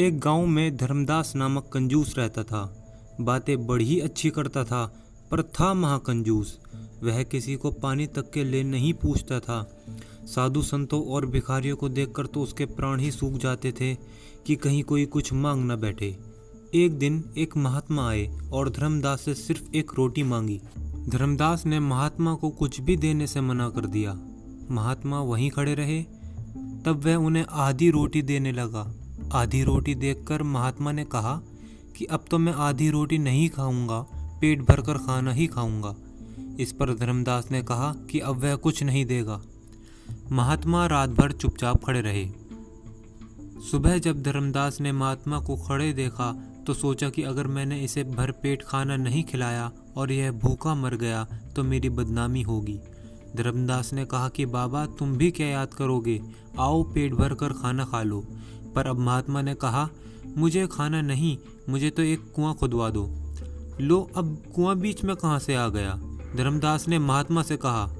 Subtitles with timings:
[0.00, 2.86] एक गाँव में धर्मदास नामक कंजूस रहता था।
[3.20, 6.58] बातें बड़ी अच्छी करता था, पर था महाकंजूस।
[7.02, 9.82] वह किसी को पानी तक के लिए नहीं पूछता था।
[10.24, 13.94] साधु संतों और भिखारियों को देखकर तो उसके प्राण ही सूख जाते थे
[14.46, 16.18] कि कहीं कोई कुछ मांग न बैठे।
[16.74, 20.60] एक दिन एक महात्मा आए और धर्मदास से सिर्फ़ एक रोटी मांगी।
[21.08, 24.18] धर्मदास ने महात्मा को कुछ भी देने से मना कर दिया।
[24.70, 26.02] महात्मा वहीं खड़े रहे।
[26.84, 28.94] तब वह उन्हें आधी रोटी देने लगा।
[29.32, 31.34] आधी रोटी देखकर महात्मा ने कहा
[31.96, 34.00] कि अब तो मैं आधी रोटी नहीं खाऊँगा,
[34.40, 35.94] पेट भरकर खाना ही खाऊँगा।
[36.60, 39.40] इस पर धर्मदास ने कहा कि अब वह कुछ नहीं देगा।
[40.32, 42.28] महात्मा रात भर चुपचाप खड़े रहे।
[43.70, 46.32] सुबह जब धर्मदास ने महात्मा को खड़े देखा
[46.66, 50.94] तो सोचा कि अगर मैंने इसे भर पेट खाना नहीं खिलाया और यह भूखा मर
[50.94, 51.24] गया
[51.56, 52.78] तो मेरी बदनामी होगी।
[53.36, 56.20] धर्मदास ने कहा कि बाबा, तुम भी क्या याद करोगे?
[56.58, 58.24] आओ, पेट भर कर खाना खा लो।
[58.74, 59.88] पर अब महात्मा ने कहा,
[60.36, 63.10] मुझे खाना नहीं, मुझे तो एक कुआँ खुदवा दो।
[63.80, 66.00] लो, अब कुआँ बीच में कहाँ से आ गया?
[66.36, 67.90] धर्मदास ने महात्मा से कहा।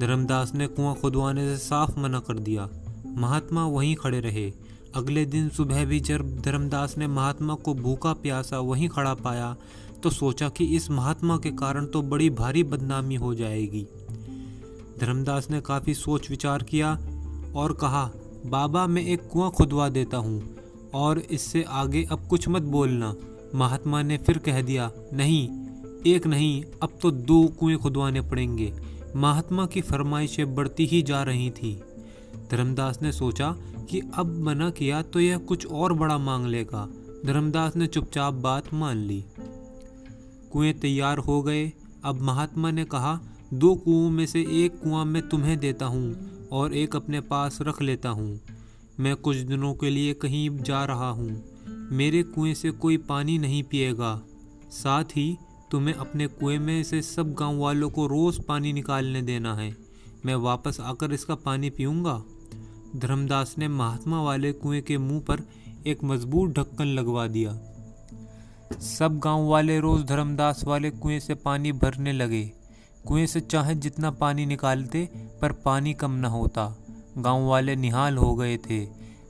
[0.00, 2.68] धर्मदास ने कुआँ खुदवाने से साफ़ मना कर दिया।
[3.06, 4.52] महात्मा वहीं खड़े रहे।
[4.94, 9.56] अगले दिन सुबह भी जब धर्मदास ने महात्मा को भूखा प्यासा वहीं खड़ा पाया
[10.02, 13.86] तो सोचा कि इस महात्मा के कारण तो बड़ी भारी बदनामी हो जाएगी।
[15.00, 16.98] धर्मदास ने काफ़ी सोच विचार किया
[17.54, 18.10] और कहा
[18.46, 20.42] बाबा मैं एक कुआँ खुदवा देता हूँ,
[20.94, 23.14] और इससे आगे अब कुछ मत बोलना।
[23.54, 25.48] महात्मा ने फिर कह दिया, नहीं,
[26.06, 28.72] एक नहीं, अब तो दो कुएँ खुदवाने पड़ेंगे।
[29.16, 31.74] महात्मा की फरमाइशें बढ़ती ही जा रही थी।
[32.50, 33.50] धर्मदास ने सोचा
[33.90, 36.88] कि अब मना किया तो यह कुछ और बड़ा मांग लेगा।
[37.26, 39.24] धर्मदास ने चुपचाप बात मान ली।
[40.52, 41.72] कुएँ तैयार हो गए।
[42.04, 43.18] अब महात्मा ने कहा,
[43.54, 47.82] दो कुओं में से एक कुआँ मैं तुम्हें देता हूँ। और एक अपने पास रख
[47.82, 48.40] लेता हूँ।
[49.00, 51.44] मैं कुछ दिनों के लिए कहीं जा रहा हूँ।
[51.92, 54.22] मेरे कुएँ से कोई पानी नहीं पिएगा।
[54.70, 55.38] साथ ही
[55.70, 59.76] तुम्हें अपने कुएँ में से सब गाँव वालों को रोज़ पानी निकालने देना है।
[60.26, 62.22] मैं वापस आकर इसका पानी पीऊँगा?
[62.96, 65.42] धर्मदास ने महात्मा वाले कुएँ के मुँह पर
[65.86, 67.60] एक मज़बूत ढक्कन लगवा दिया।
[68.80, 72.52] सब गाँव वाले रोज़ धर्मदास वाले कुएँ से पानी भरने लगे।
[73.08, 75.08] कुएँ से चाहे जितना पानी निकालते,
[75.42, 76.76] पर पानी कम न होता।
[77.18, 78.88] गाँव वाले निहाल हो गए थे।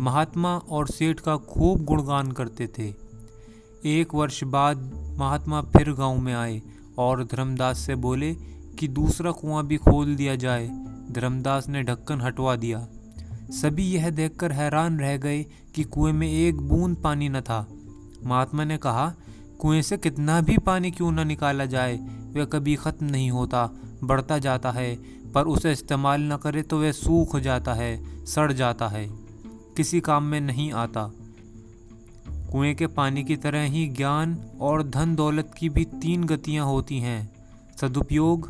[0.00, 2.94] महात्मा और सेठ का खूब गुणगान करते थे।
[3.84, 4.76] एक वर्ष बाद
[5.18, 6.62] महात्मा फिर गाँव में आए
[6.98, 8.34] और धर्मदास से बोले
[8.78, 10.68] कि दूसरा कुआँ भी खोल दिया जाए।
[11.10, 12.88] धर्मदास ने ढक्कन हटवा दिया।
[13.50, 17.66] सभी यह देखकर हैरान रह गए कि कुएँ में एक बूंद पानी न था।
[18.24, 19.14] महात्मा ने कहा
[19.60, 21.96] कुएँ से कितना भी पानी क्यों न निकाला जाए,
[22.36, 23.70] वह कभी ख़त्म नहीं होता,
[24.04, 24.94] बढ़ता जाता है।
[25.32, 29.06] पर उसे इस्तेमाल न करे तो वह सूख जाता है, सड़ जाता है,
[29.76, 31.10] किसी काम में नहीं आता।
[32.52, 36.98] कुएँ के पानी की तरह ही ज्ञान और धन दौलत की भी तीन गतियाँ होती
[36.98, 37.30] हैं।
[37.80, 38.48] सदुपयोग,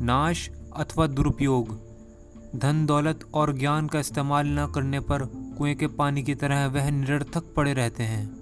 [0.00, 1.78] नाश अथवा दुरुपयोग।
[2.56, 5.24] धन दौलत और ज्ञान का इस्तेमाल न करने पर
[5.58, 8.37] कुएँ के पानी की तरह वह निरर्थक पड़े रहते हैं।